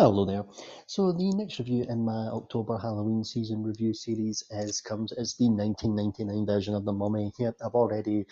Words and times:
Hello 0.00 0.24
there. 0.24 0.46
So 0.86 1.12
the 1.12 1.30
next 1.34 1.58
review 1.58 1.84
in 1.86 2.06
my 2.06 2.28
October 2.28 2.78
Halloween 2.78 3.22
season 3.22 3.62
review 3.62 3.92
series 3.92 4.42
is 4.50 4.80
comes 4.80 5.12
is 5.12 5.34
the 5.34 5.50
1999 5.50 6.46
version 6.46 6.74
of 6.74 6.86
The 6.86 6.92
Mummy. 6.94 7.34
Yep, 7.38 7.56
I've 7.62 7.74
already 7.74 8.24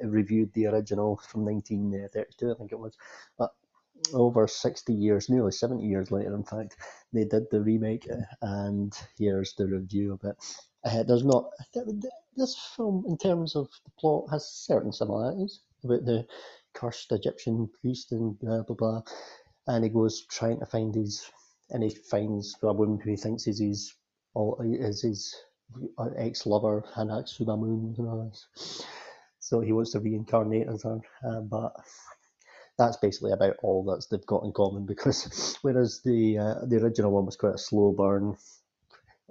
reviewed 0.00 0.52
the 0.52 0.66
original 0.66 1.16
from 1.16 1.46
1932, 1.46 2.50
I 2.50 2.54
think 2.58 2.72
it 2.72 2.78
was. 2.78 2.94
But 3.38 3.54
over 4.12 4.46
60 4.46 4.92
years, 4.92 5.30
nearly 5.30 5.50
70 5.50 5.82
years 5.82 6.10
later, 6.10 6.34
in 6.34 6.44
fact, 6.44 6.76
they 7.14 7.24
did 7.24 7.44
the 7.50 7.62
remake, 7.62 8.06
and 8.42 8.92
here's 9.16 9.54
the 9.54 9.66
review 9.66 10.12
of 10.12 10.20
it. 10.24 10.36
Uh, 10.84 11.04
there's 11.04 11.24
not 11.24 11.48
this 12.36 12.54
film, 12.76 13.06
in 13.08 13.16
terms 13.16 13.56
of 13.56 13.70
the 13.86 13.90
plot, 13.98 14.28
has 14.30 14.46
certain 14.46 14.92
similarities 14.92 15.60
about 15.82 16.04
the 16.04 16.26
cursed 16.74 17.12
Egyptian 17.12 17.70
priest 17.80 18.12
and 18.12 18.38
blah 18.38 18.62
blah 18.62 18.76
blah 18.76 19.02
and 19.68 19.84
he 19.84 19.90
goes 19.90 20.24
trying 20.26 20.58
to 20.58 20.66
find 20.66 20.94
his, 20.94 21.30
and 21.70 21.82
he 21.82 21.90
finds 21.90 22.56
a 22.62 22.72
woman 22.72 22.98
who 22.98 23.10
he 23.10 23.16
thinks 23.16 23.46
is 23.46 23.60
his, 23.60 23.94
is 24.62 25.02
his 25.02 25.36
ex-lover, 26.16 26.84
Anck-su-namun, 26.96 27.96
and 27.98 28.08
all 28.08 28.30
this. 28.30 28.84
So 29.38 29.60
he 29.60 29.72
wants 29.72 29.92
to 29.92 30.00
reincarnate 30.00 30.68
as 30.68 30.82
her, 30.82 31.00
uh, 31.26 31.40
but 31.42 31.72
that's 32.78 32.96
basically 32.96 33.32
about 33.32 33.56
all 33.62 33.84
that 33.84 34.06
they've 34.10 34.26
got 34.26 34.44
in 34.44 34.52
common 34.52 34.86
because 34.86 35.56
whereas 35.62 36.00
the 36.04 36.38
uh, 36.38 36.54
the 36.66 36.76
original 36.76 37.10
one 37.10 37.26
was 37.26 37.36
quite 37.36 37.54
a 37.54 37.58
slow 37.58 37.92
burn, 37.92 38.36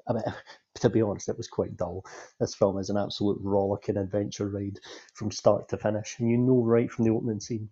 I 0.08 0.14
mean, 0.14 0.23
to 0.76 0.90
be 0.90 1.02
honest, 1.02 1.30
it 1.30 1.38
was 1.38 1.48
quite 1.48 1.78
dull. 1.78 2.06
This 2.40 2.56
film 2.56 2.78
is 2.78 2.90
an 2.90 2.98
absolute 2.98 3.40
rollicking 3.42 3.98
adventure 3.98 4.50
ride 4.50 4.80
from 5.14 5.31
start 5.31 5.70
to 5.70 5.78
finish, 5.78 6.17
and 6.20 6.30
you 6.30 6.38
know 6.38 6.64
right 6.64 6.92
from 6.92 7.06
the 7.06 7.12
opening 7.12 7.40
scene, 7.40 7.70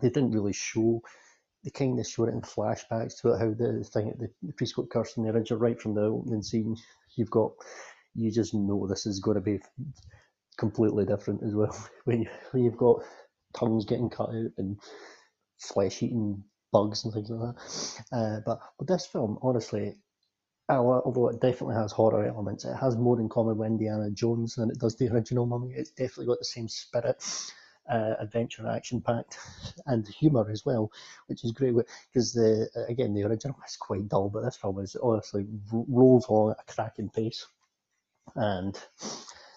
they 0.00 0.08
didn't 0.08 0.32
really 0.32 0.54
show 0.54 1.02
they 1.64 1.70
kind 1.70 1.98
of 1.98 2.06
show 2.06 2.24
it 2.24 2.34
in 2.34 2.42
flashbacks 2.42 3.20
to 3.20 3.32
it, 3.32 3.38
how 3.38 3.48
the 3.50 3.82
thing 3.84 4.14
the, 4.18 4.30
the 4.42 4.52
priest 4.52 4.76
got 4.76 4.90
cursed 4.90 5.16
in 5.16 5.24
the 5.24 5.30
original 5.30 5.58
right 5.58 5.80
from 5.80 5.94
the 5.94 6.02
opening 6.02 6.42
scene. 6.42 6.76
You've 7.16 7.30
got 7.30 7.52
you 8.14 8.30
just 8.30 8.54
know 8.54 8.86
this 8.86 9.06
is 9.06 9.20
going 9.20 9.36
to 9.36 9.40
be 9.40 9.60
completely 10.58 11.04
different 11.04 11.42
as 11.42 11.54
well. 11.54 11.76
When, 12.04 12.22
you, 12.22 12.28
when 12.52 12.64
you've 12.64 12.76
got 12.76 13.02
tongues 13.54 13.86
getting 13.86 14.10
cut 14.10 14.28
out 14.28 14.50
and 14.58 14.78
flesh 15.58 16.02
eating 16.02 16.44
bugs 16.70 17.04
and 17.04 17.14
things 17.14 17.30
like 17.30 17.54
that. 17.54 18.04
Uh, 18.12 18.40
but 18.44 18.60
with 18.78 18.88
this 18.88 19.06
film, 19.06 19.38
honestly, 19.42 19.94
although 20.68 21.28
it 21.28 21.40
definitely 21.40 21.76
has 21.76 21.92
horror 21.92 22.26
elements, 22.26 22.64
it 22.64 22.74
has 22.76 22.96
more 22.96 23.20
in 23.20 23.28
common 23.28 23.56
with 23.56 23.68
Indiana 23.68 24.10
Jones 24.10 24.54
than 24.54 24.70
it 24.70 24.78
does 24.78 24.96
the 24.96 25.08
original 25.08 25.46
Mummy. 25.46 25.72
It's 25.74 25.90
definitely 25.90 26.26
got 26.26 26.38
the 26.40 26.44
same 26.44 26.68
spirit 26.68 27.22
uh, 27.88 28.14
adventure 28.18 28.66
action 28.68 29.00
packed 29.00 29.38
and 29.86 30.06
humour 30.06 30.48
as 30.50 30.64
well, 30.64 30.90
which 31.26 31.44
is 31.44 31.52
great 31.52 31.74
because 32.12 32.32
the 32.32 32.68
again 32.88 33.14
the 33.14 33.24
original 33.24 33.56
is 33.66 33.76
quite 33.76 34.08
dull, 34.08 34.28
but 34.28 34.42
this 34.42 34.56
film 34.56 34.78
is 34.80 34.96
honestly 35.02 35.46
rolls 35.70 36.28
along 36.28 36.52
at 36.52 36.60
a 36.60 36.72
cracking 36.72 37.08
pace, 37.10 37.46
and 38.36 38.78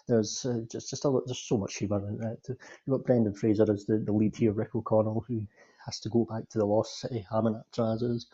there's 0.07 0.45
uh, 0.45 0.61
just 0.71 0.89
just 0.89 1.05
a, 1.05 1.19
there's 1.25 1.39
so 1.39 1.57
much 1.57 1.75
humour 1.75 2.07
in 2.07 2.23
it. 2.23 2.45
You've 2.49 2.97
got 2.97 3.05
Brendan 3.05 3.33
Fraser 3.33 3.71
as 3.71 3.85
the, 3.85 3.97
the 3.97 4.11
lead 4.11 4.35
here, 4.35 4.53
Rick 4.53 4.75
O'Connell, 4.75 5.25
who 5.27 5.45
has 5.85 5.99
to 6.01 6.09
go 6.09 6.25
back 6.25 6.47
to 6.49 6.57
the 6.57 6.65
lost 6.65 6.99
city, 6.99 7.25
Hamon-Trazes, 7.29 8.25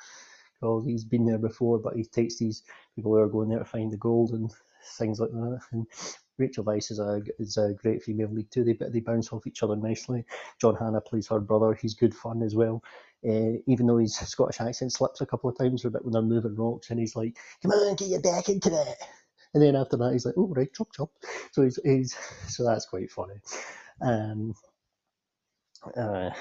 because 0.60 0.86
he's 0.86 1.04
been 1.04 1.26
there 1.26 1.38
before, 1.38 1.80
but 1.80 1.96
he 1.96 2.04
takes 2.04 2.38
these 2.38 2.64
people 2.96 3.12
who 3.12 3.20
are 3.20 3.28
going 3.28 3.50
there 3.50 3.60
to 3.60 3.66
find 3.66 3.92
the 3.92 3.98
gold 3.98 4.32
and 4.32 4.52
things 4.98 5.20
like 5.20 5.32
that. 5.32 5.62
And 5.72 5.88
Rachel 6.38 6.64
Weisz 6.64 6.92
is 6.92 7.00
a 7.00 7.22
is 7.39 7.58
a 7.58 7.73
great 7.73 8.03
female 8.03 8.30
lead 8.30 8.50
too. 8.52 8.64
They 8.64 8.73
they 8.73 9.00
bounce 9.00 9.31
off 9.31 9.48
each 9.48 9.64
other 9.64 9.76
nicely. 9.76 10.26
John 10.59 10.75
Hannah 10.75 11.02
plays 11.02 11.28
her 11.28 11.40
brother. 11.40 11.73
He's 11.73 11.94
good 11.94 12.16
fun 12.16 12.42
as 12.42 12.56
well. 12.56 12.84
Uh, 13.28 13.58
even 13.67 13.88
though 13.88 13.98
his 13.98 14.16
Scottish 14.17 14.59
accent 14.59 14.92
slips 14.92 15.22
a 15.22 15.25
couple 15.25 15.50
of 15.50 15.58
times 15.58 15.81
for 15.81 15.88
a 15.88 15.92
bit 15.92 16.03
when 16.03 16.12
they're 16.12 16.22
moving 16.22 16.56
rocks, 16.56 16.90
and 16.90 17.00
he's 17.00 17.16
like, 17.16 17.38
"Come 17.62 17.72
on, 17.72 17.95
get 17.95 18.09
your 18.09 18.22
back 18.22 18.50
into 18.50 18.70
that." 18.70 18.95
And 19.53 19.62
then 19.62 19.75
after 19.75 19.98
that, 19.98 20.12
he's 20.14 20.25
like, 20.25 20.36
"Oh 20.38 20.48
right, 20.48 20.73
chop 20.73 20.92
chop." 20.92 21.12
So 21.52 21.63
he's, 21.63 21.80
he's 21.84 22.18
so 22.47 22.63
that's 22.66 22.85
quite 22.85 23.12
funny. 23.12 23.35
Um, 24.02 24.53
uh, 25.96 26.31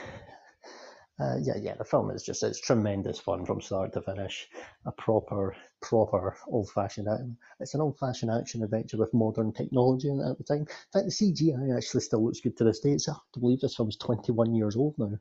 uh, 1.23 1.37
yeah, 1.41 1.57
yeah, 1.61 1.75
the 1.75 1.85
film 1.85 2.11
is 2.11 2.23
just 2.23 2.43
it's 2.43 2.61
tremendous 2.61 3.21
fun 3.21 3.47
from 3.47 3.61
start 3.61 3.93
to 3.93 4.03
finish. 4.03 4.49
A 4.87 4.93
proper, 4.93 5.55
proper 5.81 6.37
old-fashioned. 6.49 7.09
action. 7.09 7.37
It's 7.61 7.75
an 7.75 7.81
old-fashioned 7.81 8.33
action 8.33 8.63
adventure 8.65 8.97
with 8.97 9.15
modern 9.15 9.53
technology 9.53 10.11
at 10.11 10.39
the 10.39 10.45
time. 10.45 10.61
In 10.61 10.67
fact, 10.67 11.07
the 11.07 11.11
CGI 11.11 11.77
actually 11.77 12.01
still 12.01 12.25
looks 12.25 12.41
good 12.41 12.57
to 12.57 12.65
this 12.65 12.81
day. 12.81 12.91
It's 12.93 13.07
hard 13.07 13.21
to 13.35 13.41
believe 13.41 13.61
this 13.61 13.77
film's 13.77 13.97
21 13.97 14.55
years 14.55 14.77
old 14.77 14.97
now. 14.99 15.19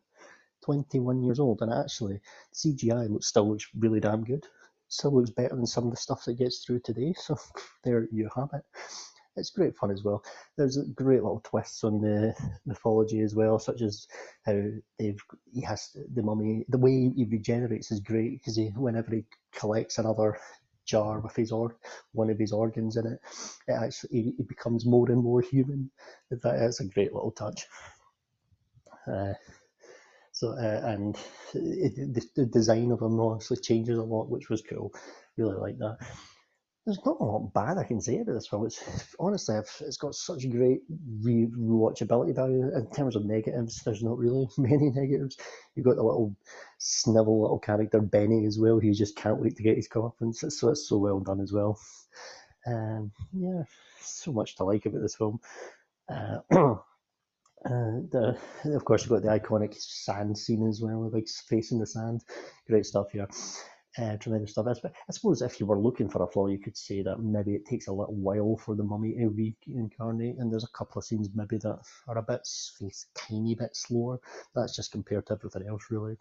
21 0.64 1.24
years 1.24 1.40
old, 1.40 1.62
and 1.62 1.74
actually, 1.74 2.20
CGI 2.54 3.10
looks, 3.10 3.28
still 3.28 3.50
looks 3.50 3.68
really 3.78 4.00
damn 4.00 4.24
good. 4.24 4.46
Still 4.88 5.16
looks 5.16 5.30
better 5.30 5.56
than 5.56 5.68
some 5.68 5.86
of 5.86 5.92
the 5.92 5.98
stuff 5.98 6.26
that 6.26 6.38
gets 6.38 6.66
through 6.66 6.80
today. 6.80 7.14
So 7.22 7.38
there 7.84 8.08
you 8.12 8.30
have 8.36 8.50
it 8.54 8.64
it's 9.36 9.50
great 9.50 9.76
fun 9.76 9.92
as 9.92 10.04
well. 10.04 10.24
There's 10.58 10.78
a 10.78 10.86
great 10.86 11.22
little 11.24 11.42
twists 11.44 11.84
on 11.84 12.02
the 12.02 12.36
mythology 12.66 13.22
as 13.22 13.36
well, 13.36 13.60
such 13.60 13.82
as 13.82 14.08
how 14.46 14.62
they've 15.00 15.22
he 15.54 15.62
has 15.62 15.96
the 16.14 16.24
mummy. 16.24 16.66
The 16.70 16.78
way 16.78 17.12
he 17.16 17.26
regenerates 17.30 17.92
is 17.92 18.00
great 18.00 18.40
because 18.40 18.56
he 18.56 18.68
whenever 18.76 19.16
he 19.16 19.26
collects 19.54 19.98
another 19.98 20.38
jar 20.86 21.20
with 21.20 21.36
his 21.36 21.52
or 21.52 21.78
one 22.12 22.30
of 22.30 22.40
his 22.40 22.52
organs 22.52 22.98
in 22.98 23.06
it, 23.06 23.20
it 23.68 23.74
actually 23.74 24.34
he, 24.38 24.44
becomes 24.44 24.86
more 24.86 25.10
and 25.10 25.24
more 25.24 25.42
human. 25.42 25.92
That 26.30 26.56
is 26.56 26.80
a 26.80 26.86
great 26.86 27.14
little 27.14 27.32
touch. 27.32 27.66
Uh, 29.08 29.34
so 30.34 30.50
uh, 30.52 30.82
and 30.86 31.18
it, 31.54 32.14
the, 32.14 32.26
the 32.36 32.46
design 32.46 32.92
of 32.92 33.02
him 33.02 33.20
obviously 33.20 33.58
changes 33.58 33.98
a 33.98 34.04
lot, 34.04 34.30
which 34.30 34.50
was 34.50 34.62
cool. 34.62 34.94
Really 35.38 35.56
like 35.56 35.78
that 35.78 35.98
there's 36.86 37.06
not 37.06 37.18
a 37.20 37.24
lot 37.24 37.54
bad 37.54 37.78
I 37.78 37.84
can 37.84 38.02
say 38.02 38.20
about 38.20 38.34
this 38.34 38.48
film. 38.48 38.66
It's 38.66 39.16
honestly, 39.20 39.56
it's 39.56 39.98
got 39.98 40.16
such 40.16 40.50
great 40.50 40.82
re- 41.22 41.48
rewatchability 41.48 42.36
value. 42.36 42.76
In 42.76 42.90
terms 42.92 43.16
of 43.16 43.26
negatives, 43.26 43.82
there's 43.84 44.04
not 44.04 44.18
really 44.18 44.48
many 44.58 44.90
negatives. 44.90 45.38
You've 45.76 45.86
got 45.86 45.96
the 45.96 46.04
little 46.04 46.36
snivel 46.80 47.42
little 47.42 47.60
character 47.60 48.02
Beni 48.02 48.46
as 48.46 48.58
well, 48.60 48.80
who 48.80 48.94
just 48.94 49.16
can't 49.16 49.40
wait 49.42 49.56
to 49.58 49.64
get 49.64 49.76
his 49.76 49.88
comeuppance. 49.88 50.52
So 50.52 50.70
it's 50.70 50.88
so 50.88 50.98
well 50.98 51.20
done 51.20 51.40
as 51.40 51.54
well. 51.54 51.80
Um, 52.66 53.12
yeah, 53.34 53.64
so 54.00 54.32
much 54.32 54.56
to 54.56 54.64
like 54.64 54.86
about 54.86 55.02
this 55.02 55.16
film. 55.16 55.40
Uh, 56.10 56.40
and 57.64 58.16
uh, 58.16 58.34
of 58.66 58.86
course, 58.86 59.04
you've 59.04 59.10
got 59.10 59.22
the 59.22 59.40
iconic 59.40 59.76
sand 59.76 60.38
scene 60.38 60.68
as 60.68 60.82
well, 60.82 61.10
like 61.12 61.28
face 61.28 61.72
in 61.72 61.80
the 61.80 61.86
sand. 61.86 62.24
Great 62.68 62.86
stuff 62.88 63.12
here 63.12 63.28
uh, 63.98 64.18
tremendous 64.18 64.52
stuff. 64.52 64.68
I 64.68 65.12
suppose 65.12 65.42
if 65.42 65.60
you 65.60 65.66
were 65.66 65.80
looking 65.80 66.10
for 66.10 66.24
a 66.24 66.28
flaw, 66.28 66.48
you 66.48 66.60
could 66.60 66.78
say 66.78 67.02
that 67.02 67.20
maybe 67.20 67.56
it 67.56 67.66
takes 67.66 67.88
a 67.88 67.94
little 67.94 68.16
while 68.16 68.58
for 68.58 68.76
the 68.76 68.84
mummy 68.84 69.14
to 69.16 69.28
reincarnate, 69.68 70.38
and 70.38 70.52
there's 70.52 70.64
a 70.64 70.78
couple 70.78 71.00
of 71.00 71.06
scenes 71.06 71.30
maybe 71.36 71.58
that 71.58 71.80
are 72.08 72.18
a 72.18 72.24
bit, 72.24 72.48
tiny 73.16 73.56
bit 73.56 73.76
slower. 73.76 74.20
That's 74.56 74.76
just 74.76 74.92
compared 74.92 75.28
to 75.28 75.34
everything 75.34 75.68
else, 75.68 75.88
really. 75.90 76.18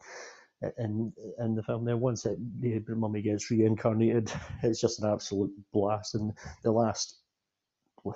And 0.76 1.12
in 1.38 1.54
the 1.54 1.62
film, 1.62 1.84
there 1.84 1.96
once 1.96 2.26
it, 2.26 2.38
the 2.60 2.82
mummy 2.94 3.22
gets 3.22 3.50
reincarnated, 3.50 4.32
it's 4.62 4.80
just 4.80 5.02
an 5.02 5.10
absolute 5.10 5.52
blast, 5.72 6.14
and 6.14 6.32
the 6.62 6.72
last 6.72 7.20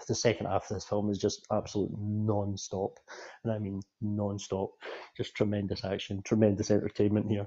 the 0.06 0.14
second 0.14 0.46
half 0.46 0.70
of 0.70 0.76
this 0.76 0.84
film 0.84 1.10
is 1.10 1.18
just 1.18 1.46
absolute 1.52 1.90
non-stop. 1.98 2.98
And 3.44 3.52
i 3.52 3.58
mean 3.58 3.80
non-stop 4.00 4.70
just 5.16 5.34
tremendous 5.34 5.84
action 5.84 6.22
tremendous 6.24 6.70
entertainment 6.70 7.30
here 7.30 7.46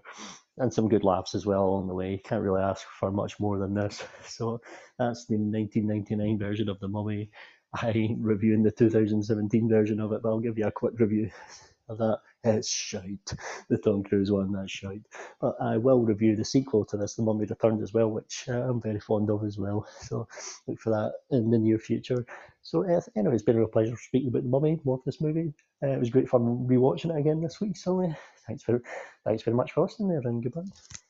and 0.57 0.73
some 0.73 0.89
good 0.89 1.03
laughs 1.03 1.35
as 1.35 1.45
well 1.45 1.65
along 1.65 1.87
the 1.87 1.93
way. 1.93 2.21
Can't 2.23 2.41
really 2.41 2.61
ask 2.61 2.85
for 2.99 3.11
much 3.11 3.39
more 3.39 3.57
than 3.57 3.73
this. 3.73 4.03
So 4.27 4.61
that's 4.99 5.25
the 5.25 5.35
1999 5.35 6.37
version 6.37 6.69
of 6.69 6.79
the 6.79 6.87
mummy. 6.87 7.29
I 7.73 7.91
ain't 7.91 8.19
reviewing 8.19 8.63
the 8.63 8.71
2017 8.71 9.69
version 9.69 9.99
of 9.99 10.11
it 10.13 10.21
but 10.23 10.29
i'll 10.29 10.39
give 10.39 10.57
you 10.57 10.65
a 10.65 10.71
quick 10.71 10.99
review 10.99 11.29
of 11.89 11.97
that 11.97 12.19
it's 12.55 12.69
shite. 12.69 13.33
The 13.69 13.77
Tom 13.77 14.03
Cruise 14.03 14.31
one, 14.31 14.51
that's 14.51 14.71
shite. 14.71 15.01
But 15.41 15.55
I 15.61 15.77
will 15.77 16.01
review 16.03 16.35
the 16.35 16.45
sequel 16.45 16.85
to 16.85 16.97
this, 16.97 17.15
The 17.15 17.23
Mummy 17.23 17.45
Returned, 17.45 17.81
as 17.81 17.93
well, 17.93 18.09
which 18.09 18.45
uh, 18.47 18.69
I'm 18.69 18.81
very 18.81 18.99
fond 18.99 19.29
of 19.29 19.43
as 19.43 19.57
well. 19.57 19.87
So 20.01 20.27
look 20.67 20.79
for 20.79 20.89
that 20.91 21.13
in 21.35 21.49
the 21.49 21.57
near 21.57 21.79
future. 21.79 22.25
So 22.61 22.83
uh, 22.83 23.01
anyway, 23.15 23.35
it's 23.35 23.43
been 23.43 23.55
a 23.55 23.59
real 23.59 23.67
pleasure 23.67 23.95
speaking 23.97 24.29
about 24.29 24.43
The 24.43 24.49
Mummy, 24.49 24.79
more 24.83 24.97
of 24.97 25.03
this 25.05 25.21
movie. 25.21 25.53
Uh, 25.83 25.89
it 25.89 25.99
was 25.99 26.09
great 26.09 26.29
fun 26.29 26.67
rewatching 26.67 27.15
it 27.15 27.19
again 27.19 27.41
this 27.41 27.61
week. 27.61 27.77
So 27.77 28.03
uh, 28.03 28.13
thanks 28.45 28.63
for 28.63 28.81
thanks 29.25 29.43
very 29.43 29.55
much 29.55 29.71
for 29.71 29.83
listening 29.83 30.09
there, 30.09 30.21
and 30.25 30.43
goodbye. 30.43 31.06